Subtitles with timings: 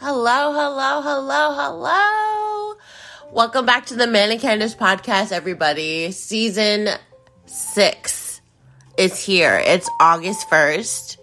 [0.00, 2.76] Hello, hello, hello, hello.
[3.32, 6.12] Welcome back to the Manic Candice podcast, everybody.
[6.12, 6.88] Season
[7.46, 8.40] six
[8.96, 9.60] is here.
[9.64, 11.16] It's August 1st.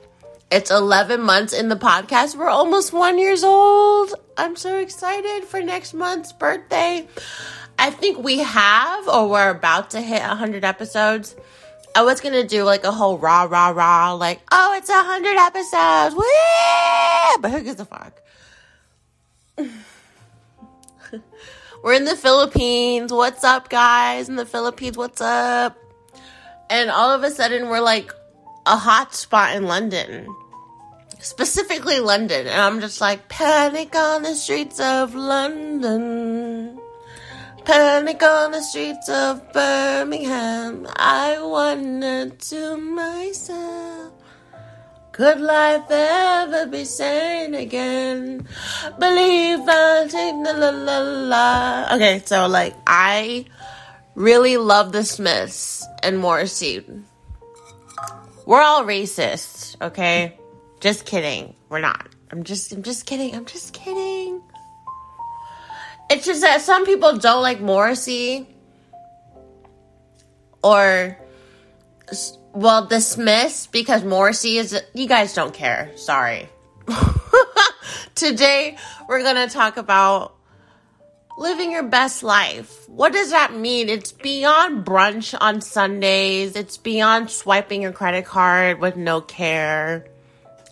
[0.51, 2.35] It's 11 months in the podcast.
[2.35, 4.13] We're almost one years old.
[4.35, 7.07] I'm so excited for next month's birthday.
[7.79, 11.33] I think we have, or we're about to hit 100 episodes.
[11.95, 16.13] I was gonna do like a whole rah rah rah, like, oh, it's 100 episodes.
[16.13, 17.41] Woo!
[17.41, 18.21] But who gives a fuck?
[21.83, 23.11] We're in the Philippines.
[23.11, 24.29] What's up, guys?
[24.29, 25.77] In the Philippines, what's up?
[26.69, 28.11] And all of a sudden, we're like
[28.65, 30.27] a hot spot in London,
[31.19, 32.47] specifically London.
[32.47, 36.79] And I'm just like, panic on the streets of London.
[37.63, 40.87] Panic on the streets of Birmingham.
[40.95, 44.14] I wonder to myself.
[45.15, 48.45] Could life ever be sane again?
[48.99, 51.95] Believe I'll take the la la la.
[51.95, 53.45] Okay, so like I
[54.15, 56.83] really love the Smiths and Morrissey.
[58.45, 60.37] We're all racist, okay?
[60.81, 61.55] Just kidding.
[61.69, 62.09] We're not.
[62.29, 63.33] I'm just I'm just kidding.
[63.35, 64.41] I'm just kidding.
[66.09, 68.49] It's just that some people don't like Morrissey
[70.61, 71.17] or
[72.55, 75.91] well, Smiths because Morrissey is you guys don't care.
[75.95, 76.47] Sorry.
[78.15, 78.77] Today
[79.09, 80.35] we're going to talk about
[81.37, 82.87] living your best life.
[82.87, 83.89] What does that mean?
[83.89, 86.55] It's beyond brunch on Sundays.
[86.55, 90.05] It's beyond swiping your credit card with no care.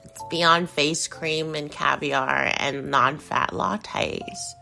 [0.06, 4.54] It's beyond face cream and caviar and non-fat lattes.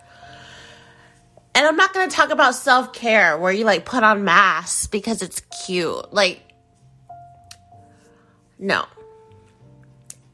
[1.54, 5.22] And I'm not going to talk about self-care where you like put on masks because
[5.22, 6.12] it's cute.
[6.12, 6.51] Like
[8.62, 8.86] no.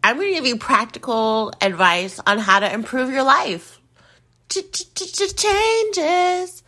[0.04, 3.80] I'm going to give you practical advice on how to improve your life.
[4.50, 6.64] Changes.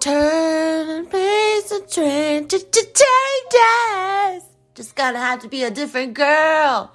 [0.00, 2.48] Turn and face the train.
[2.48, 2.64] Changes.
[4.74, 6.92] Just gonna have to be a different girl.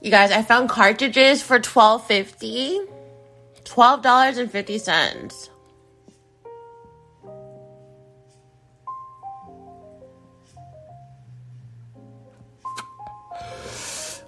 [0.00, 2.80] You guys, I found cartridges for twelve fifty.
[3.66, 5.50] $12.50.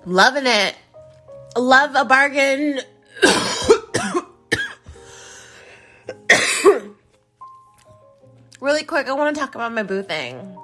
[0.05, 0.77] Loving it.
[1.57, 2.81] Love a bargain.
[8.61, 10.57] really quick, I want to talk about my boo thing.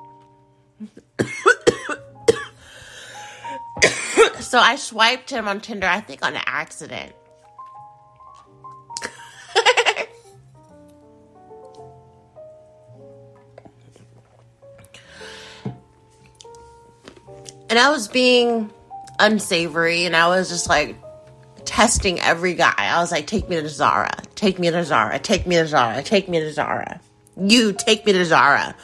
[4.41, 7.13] so I swiped him on Tinder, I think on accident.
[17.69, 18.71] and I was being
[19.19, 20.97] unsavory and I was just like
[21.65, 22.75] testing every guy.
[22.77, 26.03] I was like, take me to Zara, take me to Zara, take me to Zara,
[26.03, 27.01] take me to Zara.
[27.37, 28.75] You take me to Zara.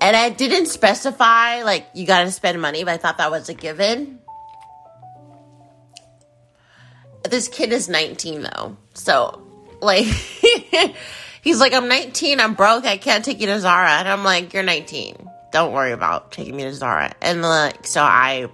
[0.00, 3.54] And I didn't specify like you gotta spend money, but I thought that was a
[3.54, 4.18] given.
[7.28, 8.76] This kid is 19 though.
[8.94, 9.46] So
[9.80, 10.06] like
[11.42, 13.90] he's like, I'm 19, I'm broke, I can't take you to Zara.
[13.90, 15.28] And I'm like, You're 19.
[15.52, 17.12] Don't worry about taking me to Zara.
[17.20, 18.48] And like so I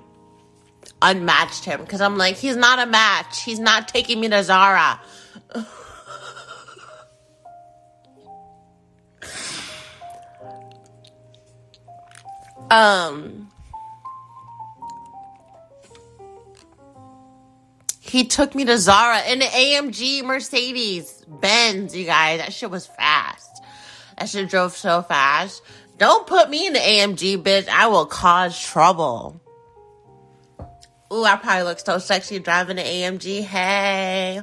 [1.06, 3.42] unmatched him because I'm like, he's not a match.
[3.42, 5.00] He's not taking me to Zara.
[12.70, 13.48] um,
[18.00, 21.96] he took me to Zara in an AMG Mercedes Benz.
[21.96, 23.62] You guys, that shit was fast.
[24.18, 25.62] That shit drove so fast.
[25.98, 27.68] Don't put me in the AMG, bitch.
[27.68, 29.40] I will cause trouble.
[31.12, 33.42] Ooh, I probably look so sexy driving an AMG.
[33.42, 34.40] Hey.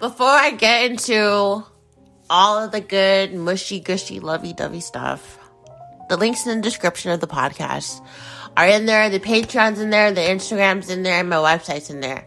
[0.00, 1.64] Before I get into
[2.28, 5.38] all of the good, mushy, gushy, lovey dovey stuff,
[6.08, 8.04] the links in the description of the podcast
[8.56, 9.08] are in there.
[9.08, 12.26] The Patreon's in there, the Instagram's in there, my website's in there.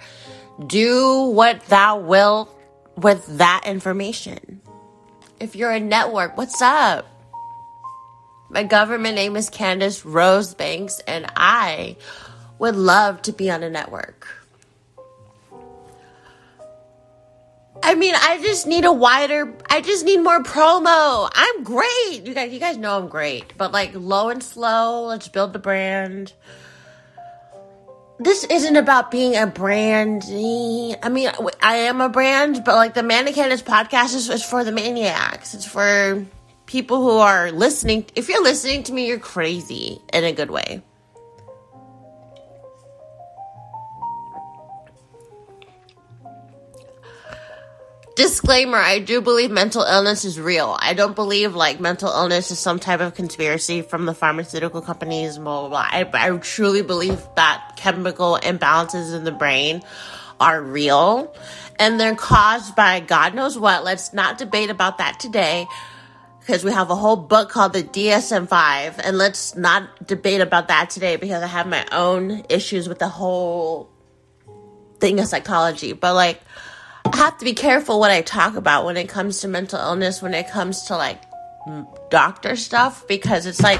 [0.66, 2.50] Do what thou will
[2.96, 4.62] with that information.
[5.42, 7.06] If you're a network, what's up?
[8.50, 11.98] My government name is Candice Rosebanks, and I
[12.64, 14.26] would love to be on a network.
[17.84, 21.30] I mean, I just need a wider, I just need more promo.
[21.36, 22.26] I'm great.
[22.26, 25.60] You guys, you guys know I'm great, but like low and slow, let's build the
[25.60, 26.32] brand.
[28.20, 30.24] This isn't about being a brand.
[30.24, 31.32] I mean,
[31.62, 35.54] I am a brand, but like the Manic Candice podcast is, is for the maniacs.
[35.54, 36.26] It's for
[36.66, 40.82] people who are listening, if you're listening to me, you're crazy in a good way.
[48.16, 50.78] Disclaimer I do believe mental illness is real.
[50.80, 55.40] I don't believe like mental illness is some type of conspiracy from the pharmaceutical companies,
[55.40, 55.88] blah, blah, blah.
[55.90, 59.82] I, I truly believe that chemical imbalances in the brain
[60.40, 61.36] are real
[61.80, 63.84] and they're caused by God knows what.
[63.84, 65.66] Let's not debate about that today
[66.40, 70.68] because we have a whole book called the DSM 5 and let's not debate about
[70.68, 73.90] that today because I have my own issues with the whole
[75.00, 75.94] thing of psychology.
[75.94, 76.40] But like,
[77.14, 80.34] Have to be careful what I talk about when it comes to mental illness, when
[80.34, 81.22] it comes to like
[82.10, 83.80] doctor stuff, because it's like,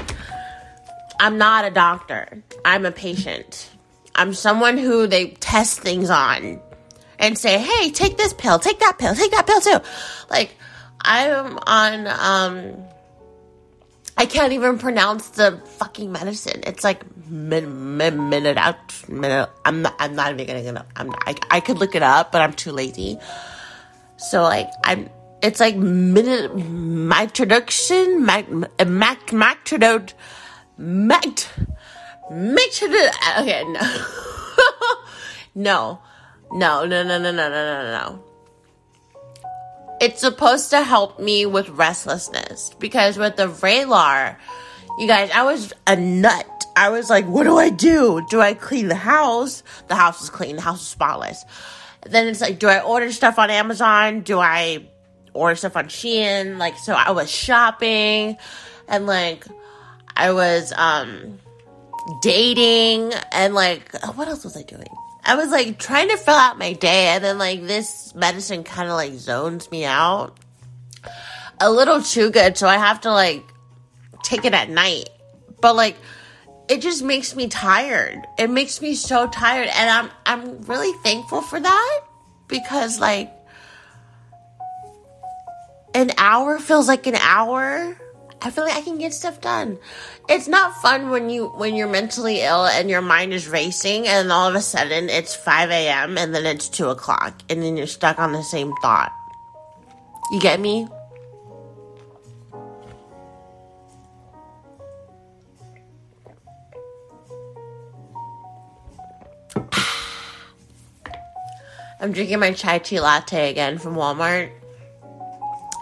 [1.20, 2.42] I'm not a doctor.
[2.64, 3.70] I'm a patient.
[4.14, 6.60] I'm someone who they test things on
[7.18, 9.78] and say, hey, take this pill, take that pill, take that pill too.
[10.30, 10.54] Like,
[11.00, 12.76] I'm on, um,
[14.16, 16.62] I can't even pronounce the fucking medicine.
[16.66, 19.50] It's like min, min, minute out, minute.
[19.64, 19.94] I'm not.
[19.98, 20.62] I'm not even gonna.
[20.62, 21.10] gonna I'm.
[21.26, 23.18] I, I could look it up, but I'm too lazy.
[24.16, 25.10] So like I'm.
[25.42, 26.54] It's like minute.
[26.56, 28.24] My introduction.
[28.24, 28.46] My
[28.86, 29.32] mac.
[29.32, 29.72] Mac.
[30.78, 31.48] Mac.
[32.30, 32.82] Mac.
[33.38, 33.64] Okay.
[35.56, 36.00] No.
[36.50, 36.84] no.
[36.84, 37.04] No.
[37.04, 37.18] No.
[37.18, 37.18] No.
[37.18, 37.30] No.
[37.30, 37.48] No.
[37.48, 37.82] No.
[37.92, 38.24] No.
[40.00, 44.36] It's supposed to help me with restlessness because with the Vraylar,
[44.98, 46.66] you guys, I was a nut.
[46.76, 48.24] I was like, what do I do?
[48.28, 49.62] Do I clean the house?
[49.88, 50.56] The house is clean.
[50.56, 51.44] The house is spotless.
[52.04, 54.20] Then it's like, do I order stuff on Amazon?
[54.22, 54.86] Do I
[55.32, 56.58] order stuff on Shein?
[56.58, 58.36] Like, so I was shopping
[58.88, 59.46] and like,
[60.16, 61.38] I was, um,
[62.20, 64.86] dating and like, what else was I doing?
[65.24, 68.88] I was like trying to fill out my day, and then like this medicine kind
[68.88, 70.36] of like zones me out
[71.60, 73.42] a little too good, so I have to like
[74.22, 75.08] take it at night.
[75.60, 75.96] But like
[76.68, 78.26] it just makes me tired.
[78.38, 82.00] It makes me so tired, and I'm I'm really thankful for that
[82.48, 83.32] because like
[85.94, 87.96] an hour feels like an hour
[88.44, 89.78] I feel like I can get stuff done.
[90.28, 94.30] It's not fun when you when you're mentally ill and your mind is racing and
[94.30, 96.18] all of a sudden it's 5 a.m.
[96.18, 99.14] and then it's 2 o'clock and then you're stuck on the same thought.
[100.30, 100.86] You get me?
[111.98, 114.50] I'm drinking my chai tea latte again from Walmart.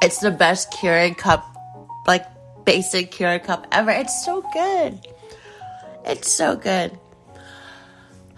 [0.01, 1.45] It's the best Keurig cup
[2.07, 2.32] like
[2.65, 3.91] basic Keurig cup ever.
[3.91, 5.01] It's so good.
[6.05, 6.99] It's so good.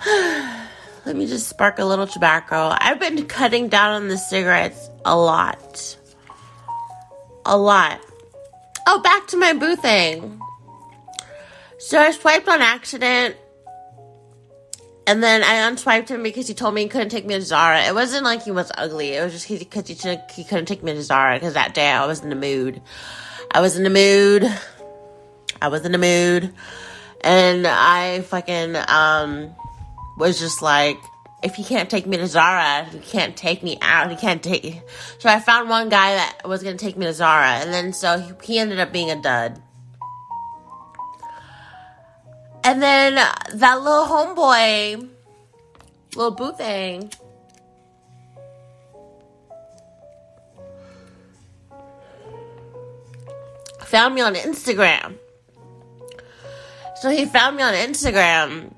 [1.06, 2.74] Let me just spark a little tobacco.
[2.78, 5.96] I've been cutting down on the cigarettes a lot.
[7.44, 8.00] A lot.
[8.86, 10.40] Oh, back to my boo thing.
[11.78, 13.36] So I swiped on accident.
[15.06, 17.82] And then I unswiped him because he told me he couldn't take me to Zara.
[17.82, 19.12] It wasn't like he was ugly.
[19.12, 21.90] It was just because he, he, he couldn't take me to Zara because that day
[21.90, 22.80] I was in the mood.
[23.50, 24.50] I was in the mood.
[25.60, 26.52] I was in the mood.
[27.20, 29.54] And I fucking um
[30.18, 30.98] was just like,
[31.42, 34.10] if he can't take me to Zara, he can't take me out.
[34.10, 34.80] He can't take.
[35.18, 38.18] So I found one guy that was gonna take me to Zara, and then so
[38.18, 39.60] he, he ended up being a dud.
[42.62, 45.06] And then that little homeboy,
[46.16, 47.10] little boo thing,
[53.94, 55.14] found me on Instagram.
[56.96, 58.74] So he found me on Instagram.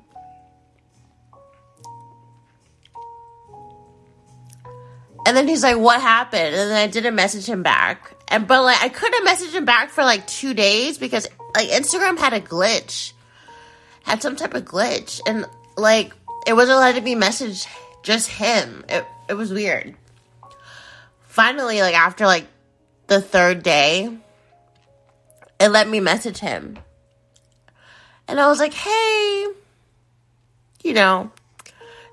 [5.24, 6.54] And then he's like, what happened?
[6.54, 8.14] And then I didn't message him back.
[8.28, 12.18] And but like I couldn't message him back for like two days because like Instagram
[12.18, 13.12] had a glitch.
[14.02, 15.22] Had some type of glitch.
[15.26, 15.46] And
[15.78, 16.12] like
[16.46, 17.66] it wasn't allowed to be messaged
[18.02, 18.84] just him.
[18.90, 19.94] It it was weird.
[21.22, 22.46] Finally, like after like
[23.06, 24.18] the third day,
[25.58, 26.78] and let me message him.
[28.28, 29.46] And I was like, hey,
[30.82, 31.30] you know.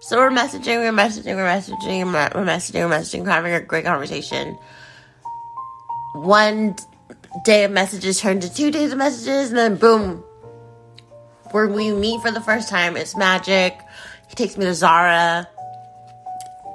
[0.01, 3.85] So we're messaging, we're messaging, we're messaging, we're messaging, we're messaging, we're having a great
[3.85, 4.57] conversation.
[6.13, 6.75] One
[7.45, 10.23] day of messages turned to two days of messages, and then boom,
[11.51, 13.79] where we meet for the first time, it's magic.
[14.27, 15.47] He takes me to Zara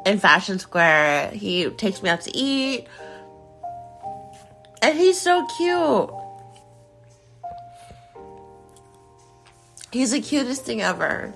[0.06, 1.32] in Fashion Square.
[1.32, 2.88] He takes me out to eat.
[4.80, 6.10] And he's so cute.
[9.90, 11.32] He's the cutest thing ever.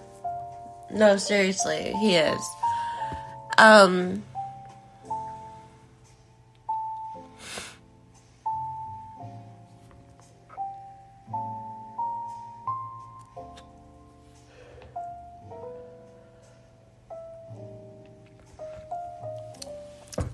[0.90, 2.40] No, seriously, he is.
[3.56, 4.23] Um,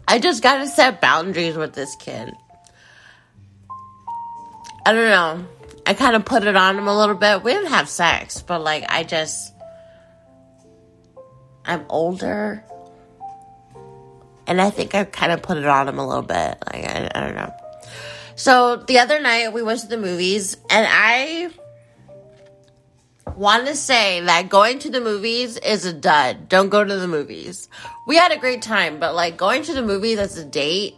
[0.09, 2.35] I just gotta set boundaries with this kid.
[4.85, 5.58] I don't know.
[5.89, 7.43] I kind of put it on him a little bit.
[7.43, 9.55] We didn't have sex, but like, I just.
[11.65, 12.63] I'm older.
[14.47, 16.63] And I think I kind of put it on him a little bit.
[16.71, 17.55] Like, I, I don't know.
[18.37, 21.49] So the other night we went to the movies, and I
[23.35, 26.51] want to say that going to the movies is a dud.
[26.51, 27.67] Don't go to the movies.
[28.07, 30.97] We had a great time, but like going to the movies as a date,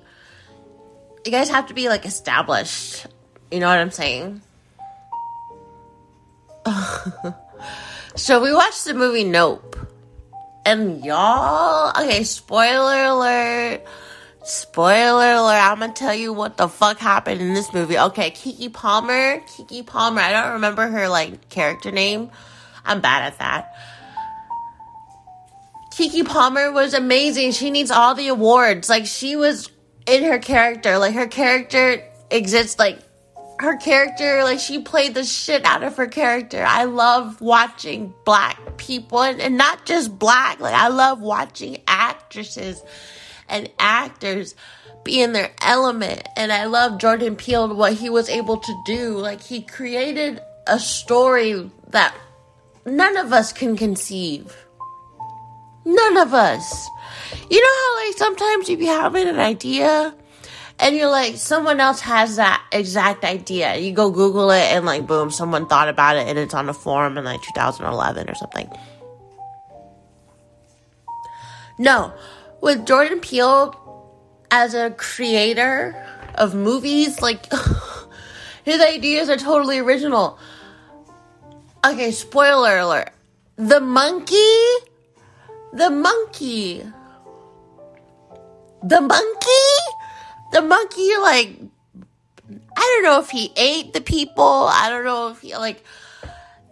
[1.24, 3.06] you guys have to be like established.
[3.52, 4.42] You know what I'm saying?
[8.16, 9.76] so we watched the movie Nope.
[10.66, 13.82] And y'all, okay, spoiler alert.
[14.42, 17.98] Spoiler alert, I'm gonna tell you what the fuck happened in this movie.
[17.98, 22.30] Okay, Keke Palmer, Keke Palmer, I don't remember her like character name.
[22.84, 23.74] I'm bad at that.
[25.92, 27.52] Keke Palmer was amazing.
[27.52, 28.88] She needs all the awards.
[28.88, 29.70] Like she was
[30.06, 30.98] in her character.
[30.98, 32.98] Like her character exists like
[33.60, 36.64] her character, like she played the shit out of her character.
[36.66, 40.60] I love watching black people and, and not just black.
[40.60, 42.82] Like I love watching actresses
[43.48, 44.54] and actors
[45.04, 46.26] be in their element.
[46.36, 49.18] And I love Jordan Peele and what he was able to do.
[49.18, 52.14] Like he created a story that
[52.86, 54.56] none of us can conceive.
[55.84, 56.88] None of us.
[57.50, 60.14] You know how like sometimes you be having an idea
[60.80, 63.76] and you're like, someone else has that exact idea.
[63.76, 66.74] You go Google it and like, boom, someone thought about it and it's on a
[66.74, 68.70] forum in like 2011 or something.
[71.78, 72.12] No,
[72.60, 73.76] with Jordan Peele
[74.50, 76.02] as a creator
[76.34, 77.46] of movies, like,
[78.64, 80.38] his ideas are totally original.
[81.84, 83.10] Okay, spoiler alert.
[83.56, 84.56] The monkey,
[85.72, 86.82] the monkey,
[88.82, 89.69] the monkey
[90.52, 91.56] the monkey like
[92.76, 94.44] I don't know if he ate the people.
[94.44, 95.84] I don't know if he like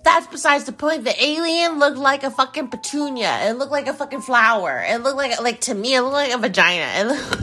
[0.04, 1.04] that's besides the point.
[1.04, 3.50] The alien looked like a fucking petunia.
[3.50, 4.82] It looked like a fucking flower.
[4.86, 6.86] It looked like like to me it looked like a vagina.
[6.94, 7.42] It looked,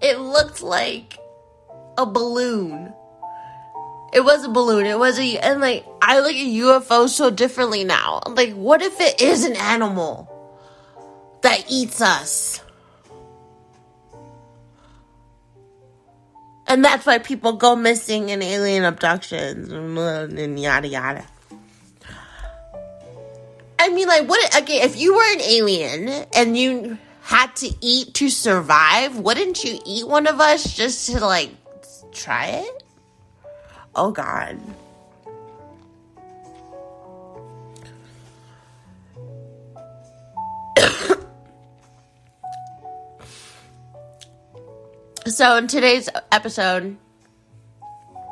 [0.00, 1.18] it looked like
[1.96, 2.92] a balloon.
[4.12, 4.86] It was a balloon.
[4.86, 8.20] It was a and like I look at UFOs so differently now.
[8.26, 10.30] Like what if it is an animal
[11.42, 12.62] that eats us?
[16.68, 21.24] And that's why people go missing in alien abductions and yada yada.
[23.78, 24.62] I mean, like, what?
[24.62, 29.78] Okay, if you were an alien and you had to eat to survive, wouldn't you
[29.86, 31.50] eat one of us just to, like,
[32.12, 32.82] try it?
[33.94, 34.58] Oh, God.
[45.28, 46.96] So in today's episode,
[47.82, 48.28] oh,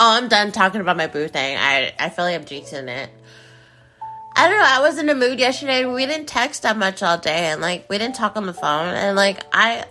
[0.00, 1.58] I'm done talking about my boo thing.
[1.58, 3.10] I I feel like I'm jinxing it.
[4.34, 4.66] I don't know.
[4.66, 5.84] I was in a mood yesterday.
[5.84, 8.94] We didn't text that much all day, and like we didn't talk on the phone,
[8.94, 9.84] and like I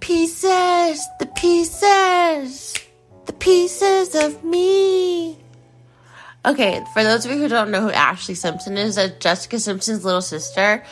[0.00, 2.74] pieces, the pieces,
[3.24, 5.38] the pieces of me.
[6.44, 10.04] Okay, for those of you who don't know who Ashlee Simpson is, that's Jessica Simpson's
[10.04, 10.84] little sister.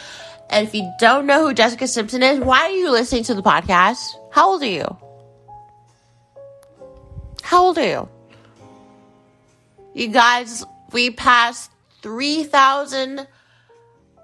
[0.52, 3.42] And if you don't know who Jessica Simpson is, why are you listening to the
[3.42, 4.06] podcast?
[4.30, 4.84] How old are you?
[7.42, 8.08] How old are you?
[9.94, 11.70] You guys, we passed
[12.02, 13.26] 3,000.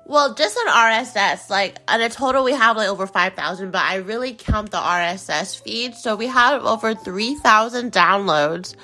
[0.05, 3.97] Well, just on RSS, like on a total, we have like over 5,000, but I
[3.97, 5.95] really count the RSS feed.
[5.95, 8.75] So we have over 3,000 downloads.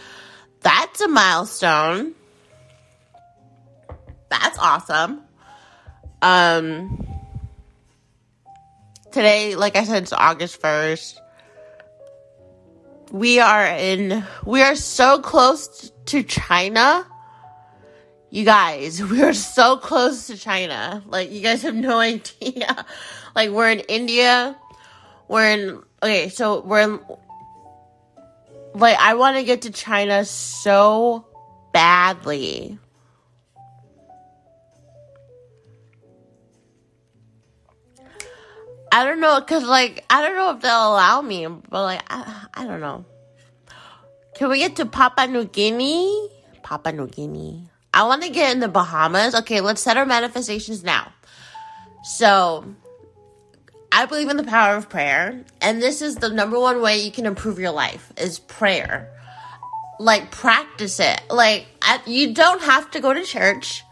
[0.60, 2.14] That's a milestone.
[4.30, 5.20] That's awesome.
[6.22, 7.13] Um,
[9.14, 11.14] today, like I said, it's August 1st.
[13.12, 17.06] We are in, we are so close to China.
[18.30, 21.02] You guys, we are so close to China.
[21.06, 22.84] Like, you guys have no idea.
[23.36, 24.58] Like, we're in India.
[25.28, 27.00] We're in, okay, so we're in,
[28.74, 31.24] like, I want to get to China so
[31.72, 32.80] badly.
[38.94, 42.46] I don't know, cause like I don't know if they'll allow me, but like I,
[42.54, 43.04] I don't know.
[44.36, 46.28] Can we get to Papua New Guinea?
[46.62, 47.68] Papua New Guinea.
[47.92, 49.34] I want to get in the Bahamas.
[49.34, 51.12] Okay, let's set our manifestations now.
[52.04, 52.72] So,
[53.90, 57.10] I believe in the power of prayer, and this is the number one way you
[57.10, 59.10] can improve your life is prayer.
[59.98, 61.20] Like practice it.
[61.28, 63.82] Like I, you don't have to go to church.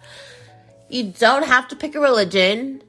[0.89, 2.85] You don't have to pick a religion.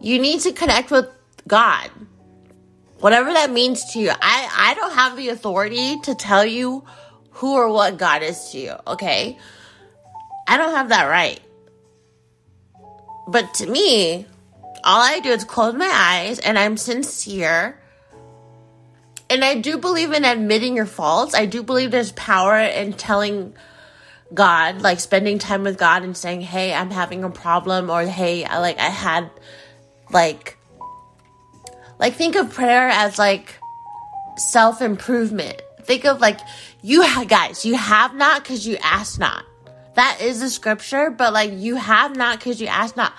[0.00, 1.15] You need to connect with
[1.46, 1.90] God.
[3.00, 4.10] Whatever that means to you.
[4.10, 6.84] I, I don't have the authority to tell you
[7.30, 9.38] who or what God is to you, okay?
[10.48, 11.40] I don't have that right.
[13.28, 14.26] But to me,
[14.84, 17.78] all I do is close my eyes and I'm sincere.
[19.28, 21.34] And I do believe in admitting your faults.
[21.34, 23.54] I do believe there's power in telling
[24.32, 28.44] God, like spending time with God and saying, "Hey, I'm having a problem," or "Hey,
[28.44, 29.30] I like I had
[30.10, 30.56] like
[31.98, 33.58] like think of prayer as like
[34.36, 35.60] self improvement.
[35.82, 36.40] Think of like
[36.82, 39.44] you guys, you have not because you ask not.
[39.94, 43.12] That is a scripture, but like you have not because you ask not.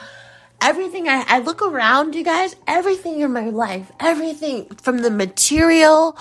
[0.62, 6.18] Everything I, I look around, you guys, everything in my life, everything from the material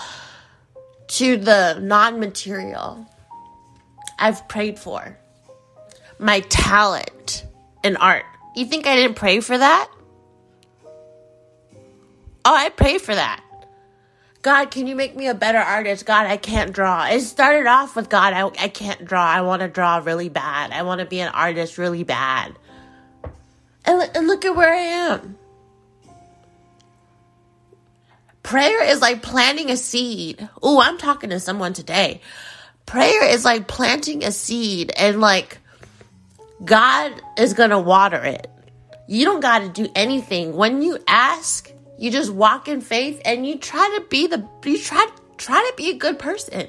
[1.07, 3.05] to the non material
[4.19, 5.17] I've prayed for.
[6.19, 7.45] My talent
[7.83, 8.25] in art.
[8.55, 9.89] You think I didn't pray for that?
[12.47, 13.43] Oh, I pray for that.
[14.41, 16.05] God, can you make me a better artist?
[16.05, 17.05] God, I can't draw.
[17.07, 19.23] It started off with God, I, I can't draw.
[19.23, 20.71] I want to draw really bad.
[20.71, 22.57] I want to be an artist really bad.
[23.85, 25.37] And, and look at where I am.
[28.43, 30.47] Prayer is like planting a seed.
[30.63, 32.21] Oh, I'm talking to someone today
[32.87, 35.59] prayer is like planting a seed and like
[36.65, 38.47] God is going to water it.
[39.07, 40.55] You don't got to do anything.
[40.55, 44.79] When you ask, you just walk in faith and you try to be the you
[44.79, 46.67] try try to be a good person.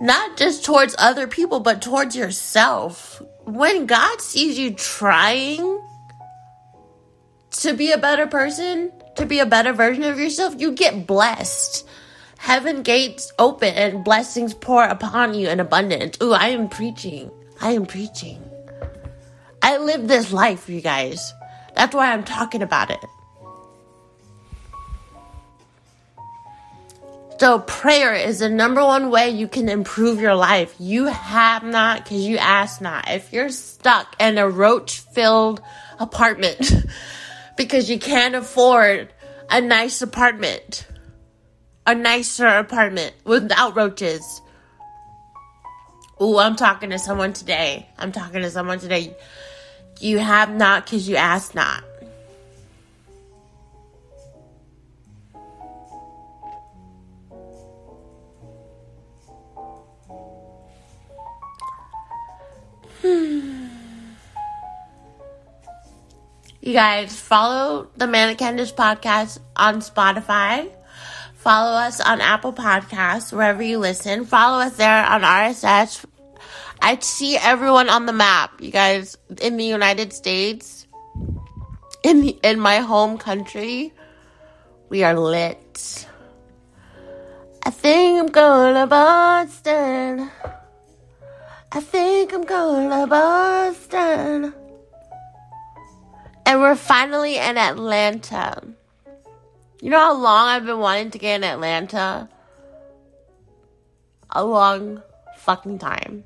[0.00, 3.22] Not just towards other people, but towards yourself.
[3.44, 5.80] When God sees you trying
[7.52, 11.86] to be a better person, to be a better version of yourself, you get blessed
[12.44, 16.18] heaven gates open and blessings pour upon you in abundance.
[16.22, 17.30] Ooh, I am preaching.
[17.58, 18.38] I am preaching.
[19.62, 21.32] I live this life, you guys.
[21.74, 23.04] That's why I'm talking about it.
[27.38, 30.74] So, prayer is the number one way you can improve your life.
[30.78, 33.10] You have not because you ask not.
[33.10, 35.60] If you're stuck in a roach filled
[35.98, 36.72] apartment
[37.56, 39.12] because you can't afford
[39.50, 40.86] a nice apartment,
[41.86, 44.40] a nicer apartment without roaches.
[46.22, 47.88] Ooh, I'm talking to someone today.
[47.98, 49.16] I'm talking to someone today.
[50.00, 51.84] You have not because you ask not.
[63.02, 63.66] Hmm.
[66.60, 70.70] You guys follow the Candice podcast on Spotify.
[71.34, 74.24] Follow us on Apple Podcasts, wherever you listen.
[74.24, 76.06] Follow us there on RSS.
[76.80, 80.86] I see everyone on the map, you guys, in the United States,
[82.02, 83.92] in the, in my home country.
[84.88, 86.06] We are lit.
[87.64, 90.30] I think I'm going to Boston.
[91.72, 94.54] I think I'm going to Boston.
[96.46, 98.62] And we're finally in Atlanta.
[99.80, 102.28] You know how long I've been wanting to get in Atlanta?
[104.30, 105.02] A long
[105.38, 106.24] fucking time.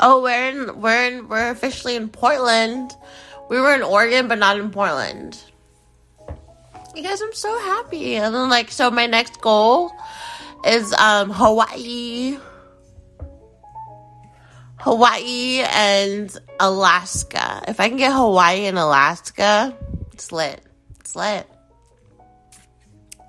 [0.00, 2.92] Oh, we're in we're in we're officially in Portland.
[3.48, 5.38] We were in Oregon, but not in Portland.
[6.94, 8.16] You guys, I'm so happy.
[8.16, 9.92] And then like so my next goal
[10.64, 12.38] is um Hawaii.
[14.78, 17.62] Hawaii and Alaska.
[17.68, 19.76] If I can get Hawaii and Alaska,
[20.12, 20.60] it's lit.
[21.00, 21.46] It's lit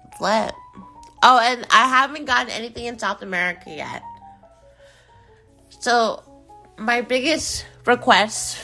[0.08, 0.54] It's lit.
[1.24, 4.02] Oh, and I haven't gotten anything in South America yet.
[5.82, 6.24] So,
[6.82, 8.58] my biggest request,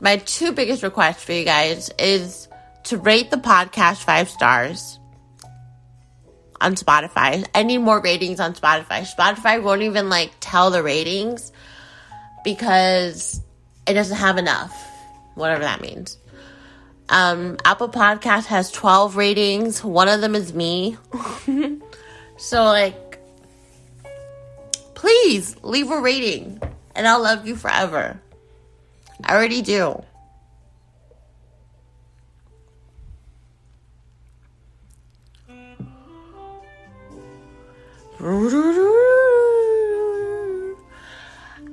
[0.00, 2.48] my two biggest requests for you guys is
[2.84, 4.98] to rate the podcast five stars
[6.60, 7.44] on Spotify.
[7.54, 9.02] I need more ratings on Spotify.
[9.02, 11.52] Spotify won't even like tell the ratings
[12.44, 13.42] because
[13.86, 14.72] it doesn't have enough,
[15.34, 16.18] whatever that means.
[17.08, 19.82] Um, Apple Podcast has 12 ratings.
[19.82, 20.96] One of them is me.
[22.36, 23.20] so, like,
[24.94, 26.60] please leave a rating
[26.96, 28.18] and I'll love you forever.
[29.22, 30.02] I already do.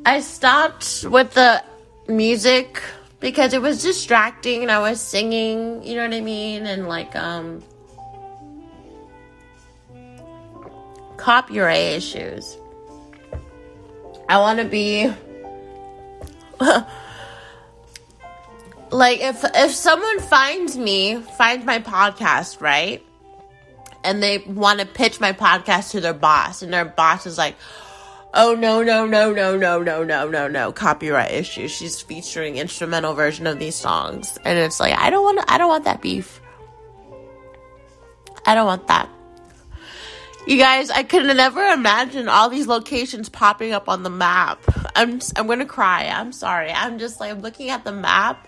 [0.05, 1.63] I stopped with the
[2.07, 2.83] music
[3.21, 6.65] because it was distracting and I was singing, you know what I mean?
[6.65, 7.63] And like, um,
[11.15, 12.57] copyright issues.
[14.27, 15.11] I want to be
[18.91, 23.03] like if if someone finds me, finds my podcast, right?
[24.03, 27.55] And they want to pitch my podcast to their boss and their boss is like,
[28.33, 31.67] "Oh no, no, no, no, no, no, no, no, no, copyright issue.
[31.67, 35.69] She's featuring instrumental version of these songs." And it's like, "I don't want I don't
[35.69, 36.41] want that beef.
[38.45, 39.09] I don't want that."
[40.45, 44.61] You guys, I could never imagine all these locations popping up on the map.
[44.95, 46.07] I'm I'm going to cry.
[46.07, 46.71] I'm sorry.
[46.71, 48.47] I'm just like I'm looking at the map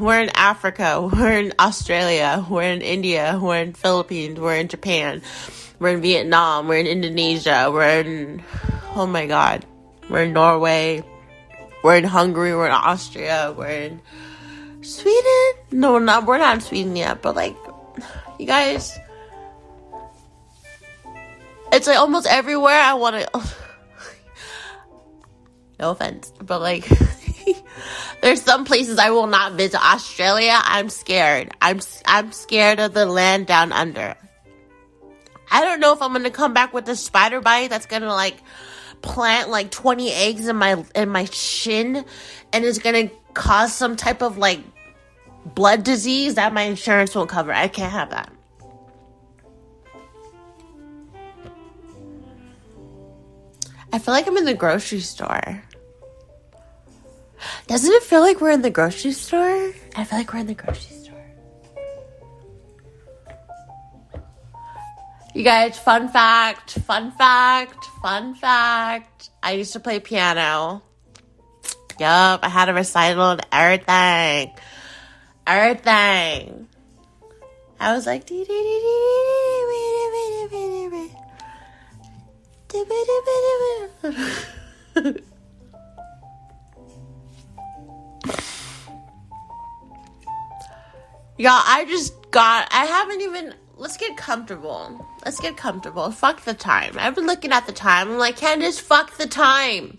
[0.00, 5.22] we're in Africa, we're in Australia, we're in India, we're in Philippines, we're in Japan,
[5.78, 8.42] we're in Vietnam, we're in Indonesia, we're in
[8.94, 9.66] oh my god,
[10.08, 11.02] we're in Norway,
[11.82, 14.00] we're in Hungary, we're in Austria, we're in
[14.82, 15.52] Sweden.
[15.70, 17.56] No, not we're not in Sweden yet, but like
[18.38, 18.96] you guys,
[21.74, 23.28] it's like almost everywhere I want to.
[25.80, 26.88] no offense, but like.
[28.22, 29.78] There's some places I will not visit.
[29.84, 31.52] Australia, I'm scared.
[31.60, 34.14] I'm I'm scared of the land down under.
[35.50, 38.36] I don't know if I'm gonna come back with a spider bite that's gonna like
[39.02, 42.04] plant like 20 eggs in my in my shin
[42.52, 44.60] and is gonna cause some type of like
[45.44, 47.52] blood disease that my insurance won't cover.
[47.52, 48.32] I can't have that.
[53.94, 55.62] I feel like I'm in the grocery store.
[57.68, 59.72] Doesn't it feel like we're in the grocery store?
[59.94, 61.24] I feel like we're in the grocery store.
[65.32, 69.30] You guys, fun fact, fun fact, fun fact.
[69.40, 70.82] I used to play piano.
[72.00, 74.52] Yup, I had a recital and everything.
[75.46, 76.66] Everything.
[77.78, 79.53] I was like, dee dee dee dee dee
[91.36, 95.06] Y'all, I just got, I haven't even, let's get comfortable.
[95.24, 96.10] Let's get comfortable.
[96.10, 96.96] Fuck the time.
[96.98, 98.10] I've been looking at the time.
[98.10, 99.98] I'm like, Candice, fuck the time.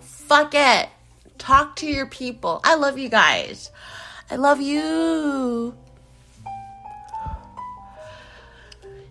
[0.00, 0.90] Fuck it.
[1.38, 2.60] Talk to your people.
[2.64, 3.70] I love you guys.
[4.30, 5.74] I love you.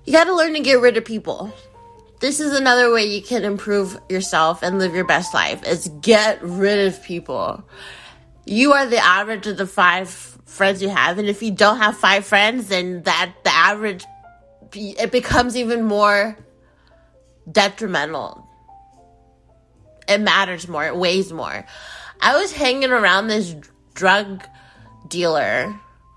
[0.06, 1.52] You gotta learn to get rid of people.
[2.20, 6.42] This is another way you can improve yourself and live your best life is get
[6.44, 7.64] rid of people.
[8.46, 11.18] You are the average of the five friends you have.
[11.18, 14.04] And if you don't have five friends, then that the average
[14.74, 16.38] it becomes even more
[17.50, 18.46] detrimental.
[20.08, 20.86] It matters more.
[20.86, 21.66] It weighs more.
[22.20, 23.56] I was hanging around this
[23.94, 24.44] drug
[25.08, 25.74] dealer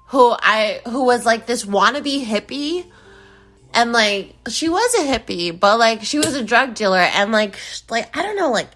[0.08, 2.90] who I who was like this wannabe hippie
[3.74, 6.98] and like she was a hippie but like she was a drug dealer.
[6.98, 7.56] And like
[7.90, 8.70] like I don't know like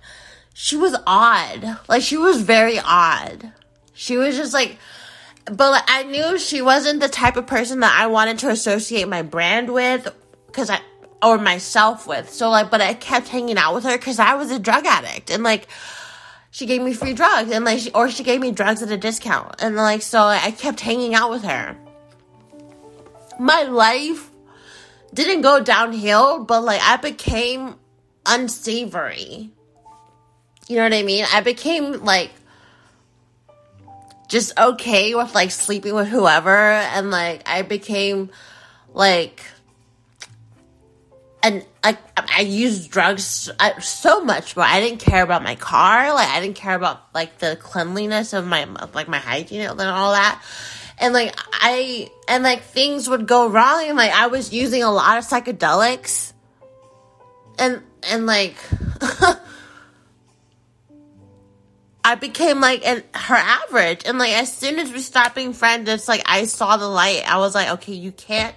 [0.54, 1.78] she was odd.
[1.88, 3.52] Like she was very odd.
[3.94, 4.78] She was just like
[5.46, 9.06] but like, I knew she wasn't the type of person that I wanted to associate
[9.06, 10.12] my brand with
[10.46, 10.80] because I
[11.22, 12.30] or myself with.
[12.30, 15.30] So like, but I kept hanging out with her because I was a drug addict.
[15.30, 15.68] And like
[16.50, 17.50] she gave me free drugs.
[17.50, 19.56] And like she, or she gave me drugs at a discount.
[19.60, 21.76] And like so I kept hanging out with her.
[23.38, 24.25] My life
[25.16, 27.74] didn't go downhill, but like I became
[28.24, 29.50] unsavory.
[30.68, 31.24] You know what I mean?
[31.32, 32.30] I became like
[34.28, 38.30] just okay with like sleeping with whoever and like I became
[38.92, 39.42] like
[41.42, 43.48] and like I used drugs
[43.80, 46.12] so much, but I didn't care about my car.
[46.12, 50.12] Like I didn't care about like the cleanliness of my like my hygiene and all
[50.12, 50.42] that.
[50.98, 54.90] And like I and like things would go wrong, and like I was using a
[54.90, 56.32] lot of psychedelics,
[57.58, 58.56] and and like
[62.06, 64.02] I became like an, her average.
[64.06, 67.24] And like as soon as we stopped being friends, it's like I saw the light.
[67.26, 68.54] I was like, okay, you can't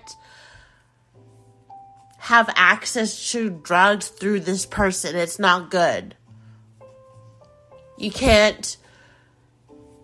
[2.20, 5.16] have access to drugs through this person.
[5.16, 6.16] It's not good.
[7.98, 8.78] You can't.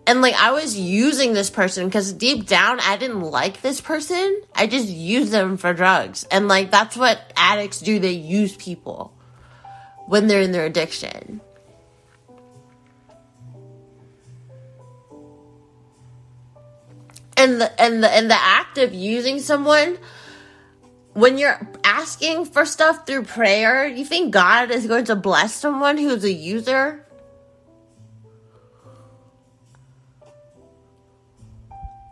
[0.06, 4.40] And like I was using this person because deep down I didn't like this person.
[4.54, 6.24] I just used them for drugs.
[6.30, 7.98] And like that's what addicts do.
[7.98, 9.12] They use people
[10.06, 11.40] when they're in their addiction.
[17.36, 19.98] and the and the and the act of using someone
[21.12, 25.96] when you're asking for stuff through prayer, you think God is going to bless someone
[25.96, 27.05] who's a user?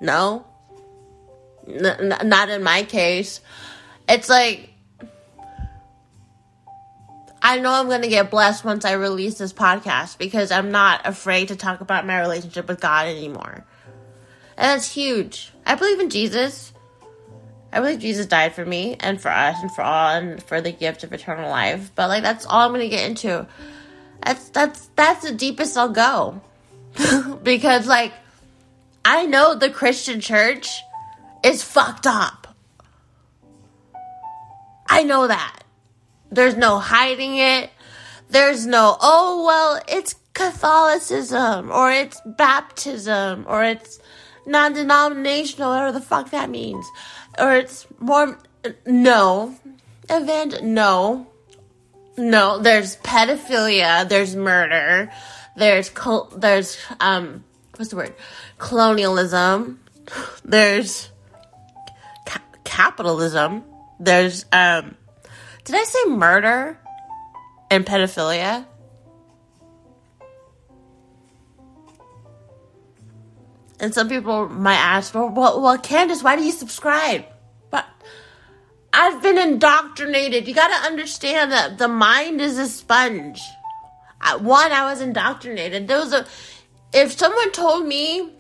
[0.00, 0.44] No.
[1.66, 3.40] N- n- not in my case.
[4.08, 4.70] It's like
[7.46, 11.06] I know I'm going to get blessed once I release this podcast because I'm not
[11.06, 13.66] afraid to talk about my relationship with God anymore.
[14.56, 15.52] And that's huge.
[15.66, 16.72] I believe in Jesus.
[17.70, 20.72] I believe Jesus died for me and for us and for all and for the
[20.72, 21.90] gift of eternal life.
[21.94, 23.46] But like that's all I'm gonna get into.
[24.24, 26.40] That's that's that's the deepest I'll go.
[27.42, 28.14] because like
[29.04, 30.82] I know the Christian church
[31.44, 32.56] is fucked up.
[34.88, 35.60] I know that.
[36.30, 37.70] There's no hiding it.
[38.30, 44.00] There's no, oh, well, it's Catholicism or it's baptism or it's
[44.46, 46.86] non denominational, whatever the fuck that means.
[47.38, 48.38] Or it's more,
[48.86, 49.54] no.
[50.08, 51.28] Event, no.
[52.16, 55.10] No, there's pedophilia, there's murder,
[55.56, 57.42] there's, col- there's, um,
[57.76, 58.14] what's the word?
[58.58, 59.80] Colonialism,
[60.44, 61.10] there's
[62.26, 63.64] ca- capitalism,
[63.98, 64.96] there's, um,
[65.64, 66.78] did I say murder
[67.70, 68.66] and pedophilia?
[73.80, 77.24] And some people might ask, well, well, well, Candice, why do you subscribe?
[77.70, 77.84] But
[78.92, 80.46] I've been indoctrinated.
[80.46, 83.40] You got to understand that the mind is a sponge.
[84.38, 85.88] one, I was indoctrinated.
[85.88, 86.24] There was a,
[86.94, 88.30] if someone told me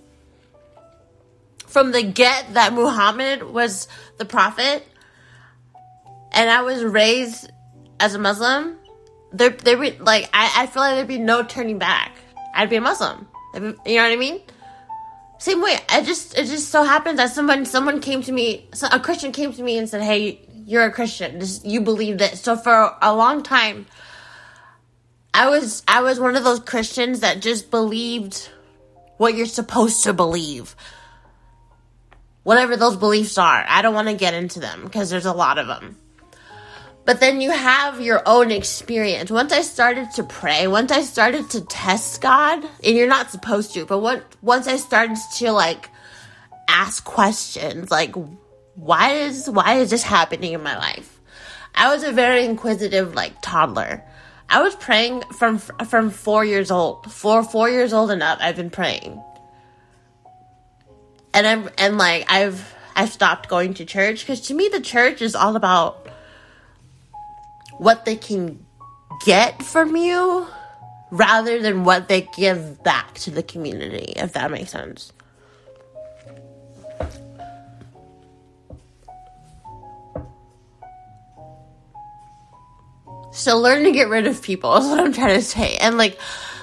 [1.66, 4.86] from the get that Muhammad was the prophet,
[6.32, 7.50] and I was raised
[7.98, 8.76] as a Muslim,
[9.32, 12.16] there, there be like I, I feel like there'd be no turning back.
[12.54, 13.26] I'd be a Muslim.
[13.54, 14.40] you know what I mean?
[15.38, 15.76] Same way.
[15.88, 19.52] I just it just so happens that someone someone came to me, a Christian came
[19.52, 21.38] to me and said, "Hey, you're a Christian.
[21.40, 23.86] This, you believe this." So for a long time,
[25.34, 28.48] I was I was one of those Christians that just believed
[29.16, 30.76] what you're supposed to believe.
[32.44, 33.64] Whatever those beliefs are.
[33.66, 35.96] I don't want to get into them because there's a lot of them.
[37.04, 39.30] But then you have your own experience.
[39.30, 43.74] Once I started to pray, once I started to test God, and you're not supposed
[43.74, 45.90] to, but what, once I started to like
[46.68, 48.14] ask questions, like,
[48.74, 51.20] why is, why is this happening in my life?
[51.74, 54.02] I was a very inquisitive, like, toddler.
[54.48, 57.12] I was praying from, from four years old.
[57.12, 59.22] For four years old and up, I've been praying.
[61.32, 65.20] And I'm, and like, I've, I've stopped going to church because to me, the church
[65.22, 66.08] is all about
[67.78, 68.64] what they can
[69.24, 70.46] get from you
[71.10, 75.12] rather than what they give back to the community, if that makes sense.
[83.34, 85.76] So learn to get rid of people is what I'm trying to say.
[85.76, 86.20] And like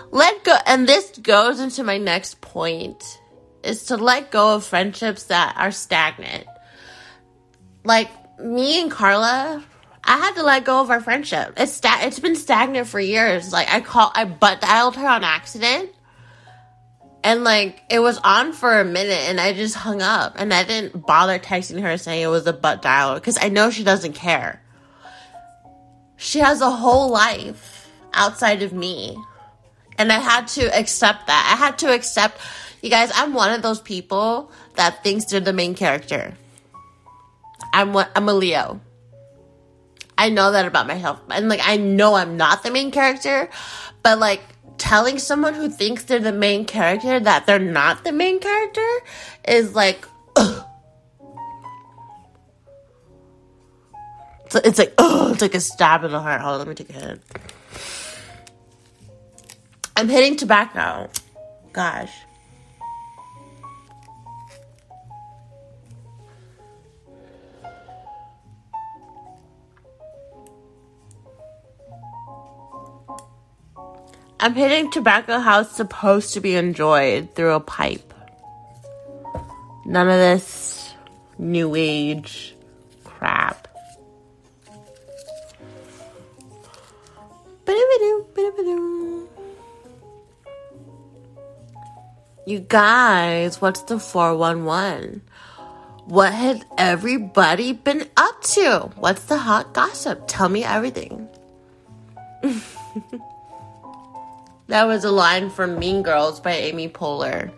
[0.09, 3.19] let go and this goes into my next point
[3.61, 6.45] is to let go of friendships that are stagnant.
[7.83, 9.61] Like me and Carla,
[10.05, 11.55] I had to let go of our friendship.
[11.57, 13.51] It's sta- it's been stagnant for years.
[13.51, 15.89] Like I call I butt dialed her on accident.
[17.21, 20.63] And like it was on for a minute and I just hung up and I
[20.63, 24.13] didn't bother texting her saying it was a butt dial because I know she doesn't
[24.13, 24.61] care.
[26.21, 29.17] She has a whole life outside of me.
[29.97, 31.51] And I had to accept that.
[31.51, 32.39] I had to accept
[32.81, 36.33] you guys, I'm one of those people that thinks they're the main character.
[37.73, 38.81] I'm what I'm a Leo.
[40.17, 41.19] I know that about myself.
[41.29, 43.49] And like, I know I'm not the main character,
[44.03, 44.41] but like,
[44.77, 48.89] telling someone who thinks they're the main character that they're not the main character
[49.47, 50.05] is like,
[50.35, 50.65] ugh.
[54.51, 56.41] So it's like, oh, it's like a stab in the heart.
[56.41, 57.21] Hold on, let me take a hit.
[59.95, 61.09] I'm hitting tobacco.
[61.71, 62.11] Gosh.
[74.41, 78.13] I'm hitting tobacco how it's supposed to be enjoyed through a pipe.
[79.85, 80.93] None of this
[81.37, 82.53] new age
[83.05, 83.60] crap.
[92.45, 95.21] You guys, what's the 411?
[96.05, 98.91] What has everybody been up to?
[98.95, 100.23] What's the hot gossip?
[100.27, 101.29] Tell me everything.
[104.71, 107.51] That was a line from Mean Girls by Amy Poehler.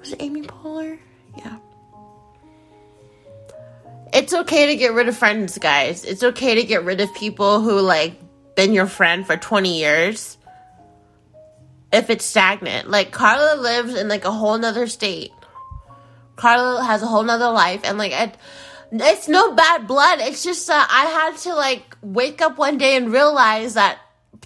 [0.00, 0.98] Was it Amy Poehler?
[1.38, 1.58] Yeah.
[4.12, 6.04] It's okay to get rid of friends, guys.
[6.04, 8.16] It's okay to get rid of people who like
[8.54, 10.38] been your friend for 20 years
[11.92, 12.90] if it's stagnant.
[12.90, 15.32] Like Carla lives in like a whole nother state.
[16.36, 18.36] Carla has a whole nother life and like it,
[18.92, 20.18] it's no bad blood.
[20.20, 23.98] It's just that uh, I had to like wake up one day and realize that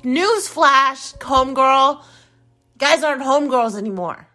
[0.03, 2.03] newsflash, homegirl,
[2.77, 4.27] guys aren't homegirls anymore.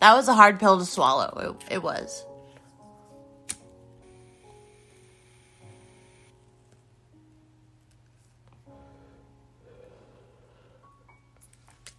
[0.00, 1.58] That was a hard pill to swallow.
[1.68, 2.24] It, it was.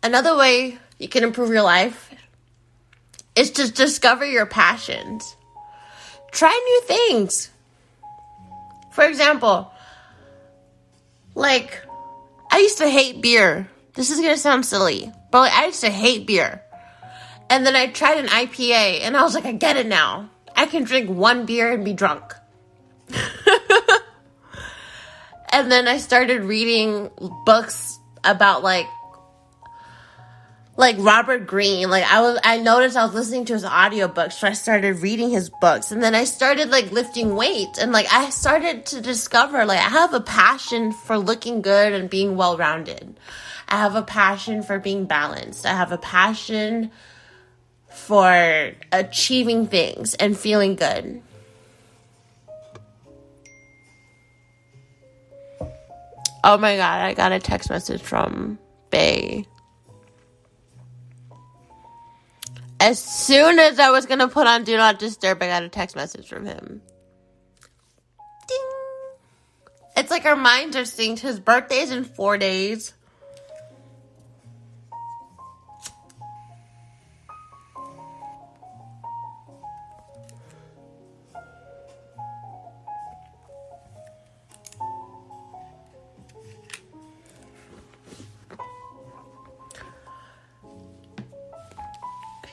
[0.03, 2.13] Another way you can improve your life
[3.35, 5.35] is to discover your passions.
[6.31, 7.49] Try new things.
[8.91, 9.71] For example,
[11.35, 11.81] like,
[12.51, 13.69] I used to hate beer.
[13.93, 16.61] This is gonna sound silly, but like, I used to hate beer.
[17.49, 20.29] And then I tried an IPA and I was like, I get it now.
[20.55, 22.33] I can drink one beer and be drunk.
[25.51, 27.09] and then I started reading
[27.45, 28.87] books about like
[30.81, 31.89] like Robert Greene.
[31.89, 35.29] Like I was I noticed I was listening to his audiobooks, so I started reading
[35.29, 35.91] his books.
[35.91, 39.89] And then I started like lifting weights and like I started to discover like I
[39.89, 43.17] have a passion for looking good and being well-rounded.
[43.69, 45.65] I have a passion for being balanced.
[45.65, 46.91] I have a passion
[47.87, 51.21] for achieving things and feeling good.
[56.43, 58.57] Oh my god, I got a text message from
[58.89, 59.45] Bay.
[62.81, 65.95] As soon as I was gonna put on Do Not Disturb, I got a text
[65.95, 66.81] message from him.
[68.47, 68.69] Ding!
[69.95, 71.19] It's like our minds are synced.
[71.19, 72.95] His birthday's in four days.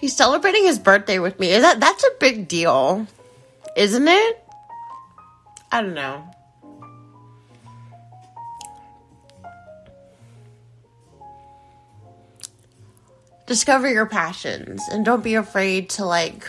[0.00, 1.50] He's celebrating his birthday with me.
[1.50, 3.06] Is that that's a big deal,
[3.76, 4.44] isn't it?
[5.72, 6.24] I don't know.
[13.46, 16.46] Discover your passions and don't be afraid to like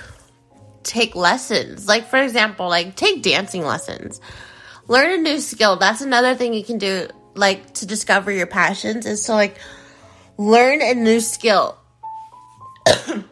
[0.84, 1.88] take lessons.
[1.88, 4.22] Like for example, like take dancing lessons.
[4.88, 5.78] Learn a new skill.
[5.78, 9.58] That's another thing you can do like to discover your passions is to like
[10.38, 11.78] learn a new skill.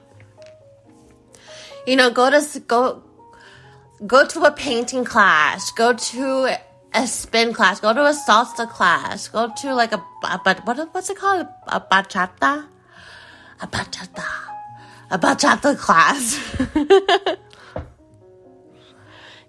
[1.88, 3.02] you know, go to go
[4.06, 6.58] go to a painting class, go to
[6.94, 10.04] a spin class, go to a salsa class, go to like a,
[10.44, 11.48] but what what's it called?
[11.68, 12.68] A bachata,
[13.62, 14.26] a bachata,
[15.10, 16.38] a bachata class.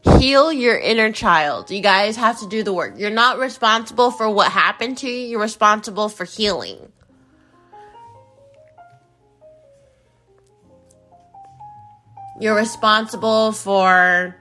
[0.20, 1.72] Heal your inner child.
[1.72, 2.94] You guys have to do the work.
[2.96, 5.26] You're not responsible for what happened to you.
[5.28, 6.92] You're responsible for healing.
[12.40, 14.36] You're responsible for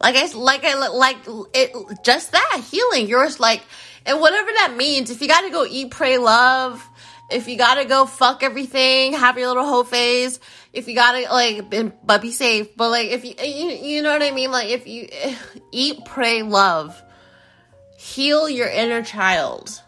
[0.00, 1.18] like I like I like
[1.54, 1.72] it
[2.04, 3.06] just that healing.
[3.06, 3.62] You're just like
[4.06, 5.10] and whatever that means.
[5.10, 6.86] If you got to go eat, pray, love.
[7.30, 10.40] If you got to go fuck everything, have your little hoe phase.
[10.72, 11.70] If you got to like,
[12.04, 12.76] but be safe.
[12.76, 14.50] But like, if you, you, you know what I mean?
[14.50, 15.08] Like, if you
[15.72, 17.00] eat, pray, love,
[17.96, 19.80] heal your inner child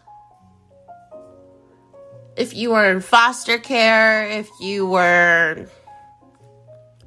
[2.35, 5.67] if you were in foster care, if you were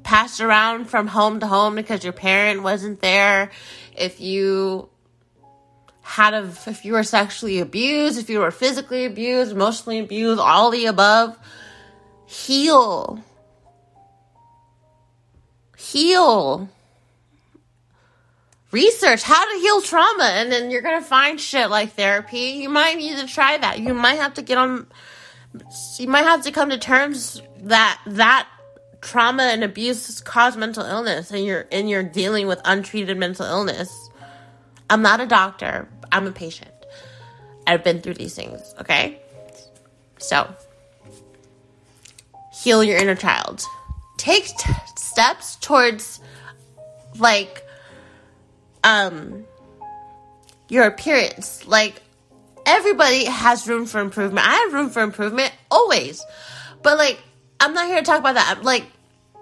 [0.03, 3.51] passed around from home to home because your parent wasn't there,
[3.95, 4.89] if you
[6.01, 10.71] had a, if you were sexually abused, if you were physically abused, emotionally abused, all
[10.71, 11.37] the above,
[12.25, 13.21] heal.
[15.77, 16.69] Heal.
[18.71, 22.59] Research how to heal trauma, and then you're gonna find shit like therapy.
[22.61, 23.79] You might need to try that.
[23.79, 24.87] You might have to get on
[25.97, 28.47] you might have to come to terms that that
[29.01, 34.09] trauma and abuse cause mental illness and you're and you're dealing with untreated mental illness.
[34.89, 35.87] I'm not a doctor.
[36.11, 36.71] I'm a patient.
[37.65, 39.19] I've been through these things, okay?
[40.19, 40.53] So,
[42.53, 43.61] heal your inner child.
[44.17, 46.21] Take t- steps towards
[47.17, 47.63] like
[48.83, 49.45] um
[50.69, 51.67] your appearance.
[51.67, 52.01] Like
[52.67, 54.45] everybody has room for improvement.
[54.45, 56.23] I have room for improvement always.
[56.83, 57.19] But like,
[57.59, 58.63] I'm not here to talk about that.
[58.63, 58.85] Like,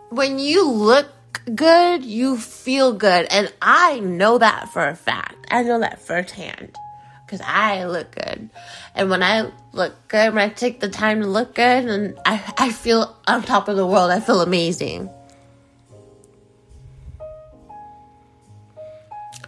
[0.10, 1.08] when you look
[1.54, 3.28] good, you feel good.
[3.30, 5.48] And I know that for a fact.
[5.50, 6.78] I know that firsthand.
[7.26, 8.50] Because I look good.
[8.94, 12.54] And when I look good, when I take the time to look good, and I,
[12.58, 15.10] I feel on top of the world, I feel amazing.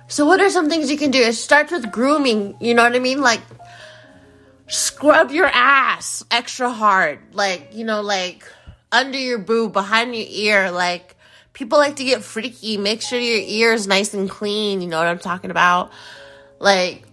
[0.07, 1.21] So, what are some things you can do?
[1.21, 2.55] It starts with grooming.
[2.59, 3.21] You know what I mean?
[3.21, 3.41] Like,
[4.67, 7.19] scrub your ass extra hard.
[7.33, 8.43] Like, you know, like
[8.91, 10.71] under your boob, behind your ear.
[10.71, 11.15] Like,
[11.53, 12.77] people like to get freaky.
[12.77, 14.81] Make sure your ear is nice and clean.
[14.81, 15.91] You know what I'm talking about?
[16.59, 17.03] Like,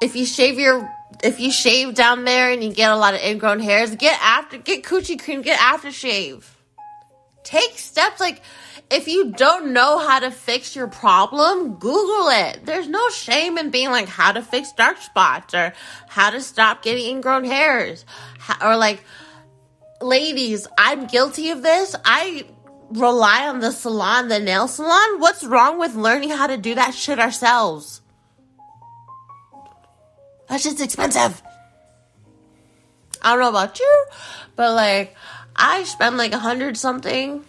[0.00, 0.90] if you shave your
[1.24, 4.58] if you shave down there and you get a lot of ingrown hairs, get after
[4.58, 6.44] get coochie cream, get aftershave.
[7.42, 8.42] Take steps like
[8.90, 12.64] if you don't know how to fix your problem, Google it.
[12.64, 15.72] There's no shame in being like how to fix dark spots or
[16.08, 18.04] how to stop getting ingrown hairs
[18.62, 19.02] or like
[20.00, 21.96] ladies, I'm guilty of this.
[22.04, 22.46] I
[22.90, 25.20] rely on the salon, the nail salon.
[25.20, 28.02] What's wrong with learning how to do that shit ourselves?
[30.48, 31.42] That shit's expensive.
[33.20, 34.06] I don't know about you,
[34.54, 35.16] but like
[35.56, 37.44] I spend like a hundred something.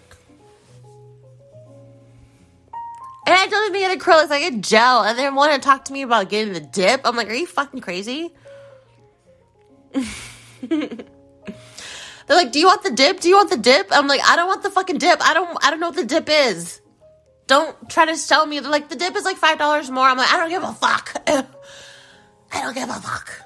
[3.28, 5.04] And I don't even get acrylics, I get gel.
[5.04, 7.02] And they want to talk to me about getting the dip.
[7.04, 8.34] I'm like, are you fucking crazy?
[12.28, 13.22] They're like, "Do you want the dip?
[13.22, 15.20] Do you want the dip?" I'm like, "I don't want the fucking dip.
[15.22, 15.58] I don't.
[15.66, 16.82] I don't know what the dip is.
[17.48, 18.60] Don't try to sell me.
[18.60, 20.06] They're like, the dip is like five dollars more.
[20.06, 21.16] I'm like, I don't give a fuck.
[21.28, 23.42] I don't give a fuck.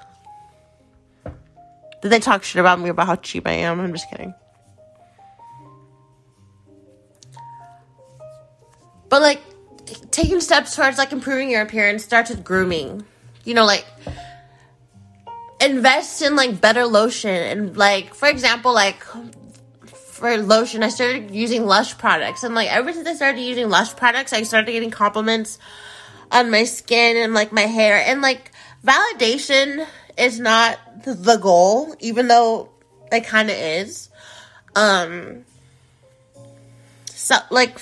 [2.02, 3.78] Did they talk shit about me about how cheap I am?
[3.80, 4.34] I'm just kidding.
[9.08, 9.40] But like
[10.10, 13.04] taking steps towards like improving your appearance starts with grooming.
[13.44, 13.86] You know, like
[15.60, 19.04] invest in like better lotion and like for example like
[19.86, 22.42] for lotion i started using lush products.
[22.42, 25.58] And like ever since i started using lush products i started getting compliments
[26.30, 28.02] on my skin and like my hair.
[28.04, 28.50] And like
[28.84, 29.86] validation
[30.18, 32.68] is not the goal even though
[33.10, 34.10] it kind of is.
[34.74, 35.44] Um
[37.06, 37.78] so like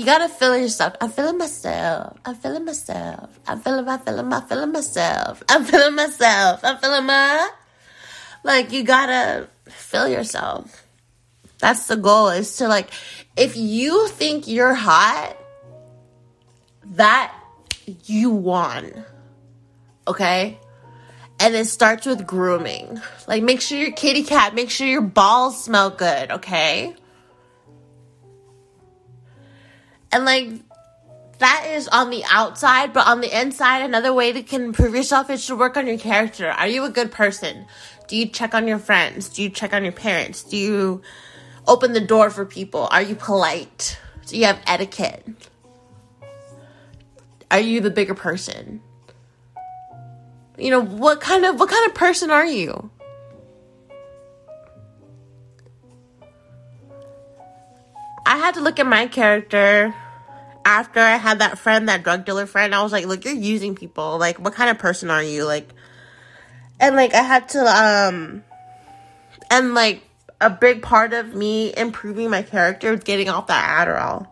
[0.00, 0.94] you gotta feel yourself.
[1.02, 2.16] I'm feeling myself.
[2.24, 3.38] I'm feeling myself.
[3.46, 5.42] I'm feeling my feeling my feeling myself.
[5.46, 6.60] I'm feeling myself.
[6.64, 7.50] I'm feeling my
[8.42, 10.86] like you gotta feel yourself.
[11.58, 12.88] That's the goal is to like
[13.36, 15.36] if you think you're hot,
[16.92, 17.34] that
[18.06, 19.04] you won.
[20.08, 20.58] Okay?
[21.38, 23.02] And it starts with grooming.
[23.28, 26.96] Like make sure your kitty cat, make sure your balls smell good, okay?
[30.12, 30.50] And like
[31.38, 35.30] that is on the outside, but on the inside, another way to can improve yourself
[35.30, 36.50] is to work on your character.
[36.50, 37.66] Are you a good person?
[38.08, 39.28] Do you check on your friends?
[39.28, 40.42] Do you check on your parents?
[40.42, 41.02] Do you
[41.66, 42.88] open the door for people?
[42.90, 43.98] Are you polite?
[44.26, 45.26] Do you have etiquette?
[47.50, 48.80] Are you the bigger person?
[50.58, 52.90] You know, what kind of what kind of person are you?
[58.30, 59.92] I had to look at my character
[60.64, 62.72] after I had that friend, that drug dealer friend.
[62.72, 64.18] I was like, look, you're using people.
[64.18, 65.44] Like, what kind of person are you?
[65.44, 65.68] Like,
[66.78, 68.44] and like, I had to, um,
[69.50, 70.04] and like,
[70.40, 74.28] a big part of me improving my character was getting off that Adderall.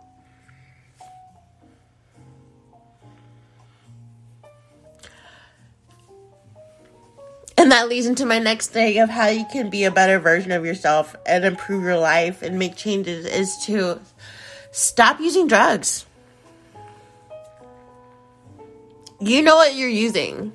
[7.59, 10.52] And that leads into my next thing of how you can be a better version
[10.52, 14.00] of yourself and improve your life and make changes is to
[14.70, 16.06] stop using drugs.
[19.20, 20.52] You know what you're using.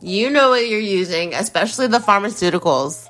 [0.00, 3.06] You know what you're using, especially the pharmaceuticals.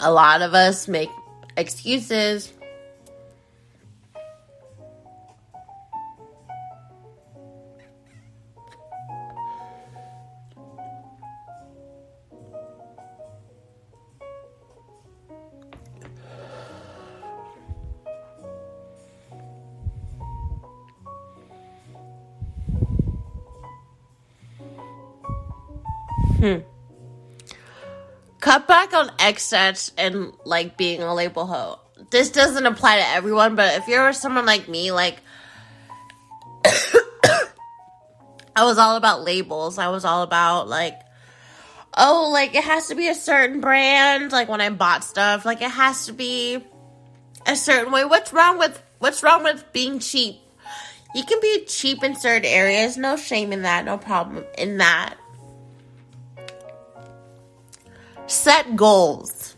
[0.00, 1.10] A lot of us make
[1.56, 2.52] excuses
[26.44, 26.60] Hmm.
[28.40, 31.80] Cut back on excess and like being a label hoe.
[32.10, 35.22] This doesn't apply to everyone, but if you're someone like me, like
[38.54, 39.78] I was all about labels.
[39.78, 41.00] I was all about like
[41.96, 45.62] oh, like it has to be a certain brand, like when I bought stuff, like
[45.62, 46.62] it has to be
[47.46, 48.04] a certain way.
[48.04, 50.36] What's wrong with what's wrong with being cheap?
[51.14, 55.16] You can be cheap in certain areas, no shame in that, no problem in that.
[58.26, 59.54] Set goals.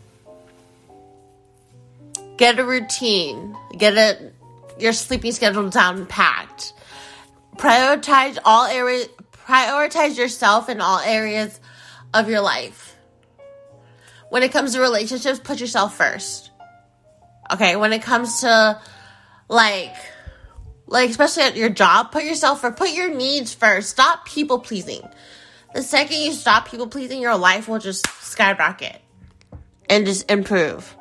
[2.37, 3.55] Get a routine.
[3.77, 4.31] Get a
[4.79, 6.73] your sleeping schedule down packed.
[7.55, 9.07] Prioritize all areas
[9.47, 11.59] prioritize yourself in all areas
[12.13, 12.95] of your life.
[14.29, 16.51] When it comes to relationships, put yourself first.
[17.51, 18.81] Okay, when it comes to
[19.47, 19.95] like
[20.85, 23.89] like especially at your job, put yourself for put your needs first.
[23.89, 25.01] Stop people pleasing.
[25.77, 28.99] The second you stop people pleasing, your life will just skyrocket
[29.87, 30.97] and just improve.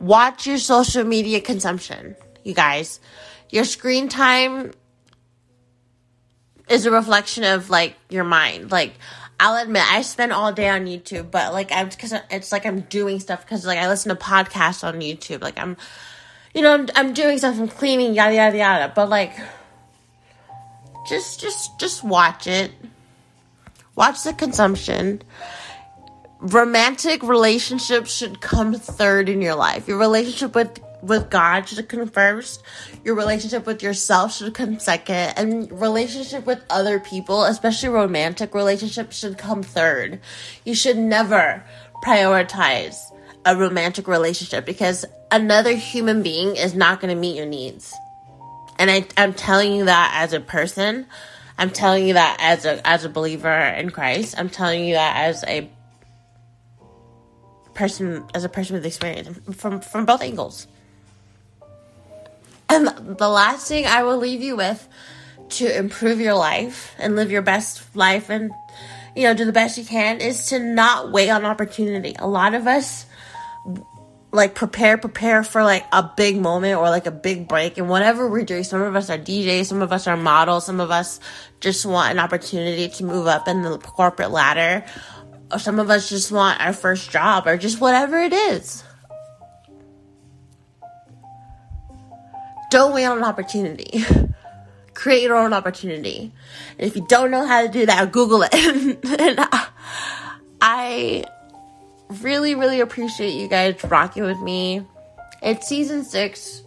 [0.00, 2.98] Watch your social media consumption, you guys.
[3.48, 4.72] Your screen time
[6.68, 8.72] is a reflection of like your mind.
[8.72, 8.94] Like
[9.38, 12.80] I'll admit I spend all day on YouTube, but like I'm because it's like I'm
[12.80, 15.42] doing stuff because like I listen to podcasts on YouTube.
[15.42, 15.76] Like I'm,
[16.54, 17.56] you know, I'm, I'm doing stuff.
[17.56, 18.92] I'm cleaning, yada yada yada.
[18.92, 19.38] But like,
[21.08, 22.72] just just just watch it.
[24.00, 25.20] Watch the consumption.
[26.38, 29.86] Romantic relationships should come third in your life.
[29.86, 32.62] Your relationship with with God should come first.
[33.04, 35.34] Your relationship with yourself should come second.
[35.36, 40.18] And relationship with other people, especially romantic relationships, should come third.
[40.64, 41.62] You should never
[42.02, 42.96] prioritize
[43.44, 47.92] a romantic relationship because another human being is not going to meet your needs.
[48.78, 51.04] And I, I'm telling you that as a person.
[51.60, 54.34] I'm telling you that as a as a believer in Christ.
[54.38, 55.68] I'm telling you that as a
[57.74, 60.66] person as a person with experience from from both angles.
[62.70, 62.86] And
[63.18, 64.88] the last thing I will leave you with
[65.50, 68.52] to improve your life and live your best life and,
[69.14, 72.14] you know, do the best you can is to not wait on opportunity.
[72.18, 73.04] A lot of us
[74.32, 78.28] like prepare, prepare for like a big moment or like a big break and whatever
[78.28, 78.62] we're doing.
[78.62, 81.20] Some of us are DJs, some of us are models, some of us
[81.60, 84.84] just want an opportunity to move up in the corporate ladder,
[85.50, 88.84] or some of us just want our first job or just whatever it is.
[92.70, 94.04] Don't wait on an opportunity.
[94.94, 96.32] Create your own opportunity.
[96.78, 98.54] And if you don't know how to do that, Google it.
[99.20, 99.48] and
[100.60, 101.24] I
[102.10, 104.86] really, really appreciate you guys rocking with me.
[105.42, 106.62] It's season six.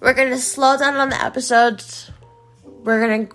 [0.00, 2.10] We're gonna slow down on the episodes.
[2.64, 3.28] We're gonna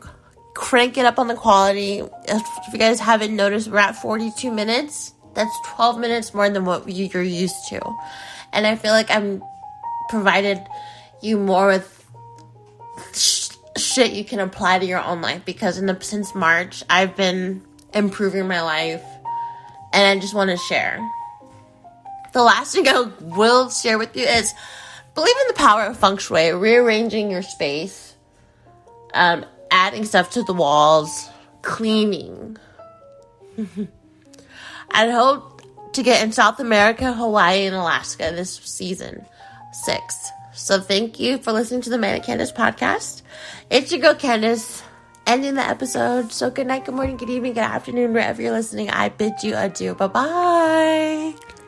[0.54, 2.02] crank it up on the quality.
[2.28, 5.14] If you guys haven't noticed, we're at 42 minutes.
[5.34, 7.82] That's 12 minutes more than what you're used to.
[8.54, 9.44] And I feel like I'm
[10.10, 10.62] provided
[11.22, 12.06] you more with
[13.14, 17.16] sh- shit you can apply to your own life because in the since March I've
[17.16, 19.04] been improving my life
[19.94, 21.00] and I just want to share.
[22.34, 24.54] The last thing I will share with you is
[25.14, 28.16] believe in the power of feng shui, rearranging your space,
[29.14, 31.30] um, adding stuff to the walls,
[31.62, 32.58] cleaning.
[34.92, 35.62] I hope
[35.94, 39.26] to get in South America, Hawaii, and Alaska this season
[39.72, 40.32] six.
[40.54, 43.22] So thank you for listening to the Man Manic Candice podcast.
[43.70, 44.84] It's your girl Candice
[45.26, 46.32] ending the episode.
[46.32, 48.90] So good night, good morning, good evening, good afternoon, wherever you're listening.
[48.90, 49.96] I bid you adieu.
[49.96, 51.63] Bye bye.